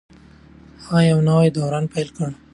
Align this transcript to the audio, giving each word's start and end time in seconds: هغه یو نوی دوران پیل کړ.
هغه 0.83 1.01
یو 1.11 1.19
نوی 1.29 1.47
دوران 1.57 1.85
پیل 1.93 2.09
کړ. 2.17 2.27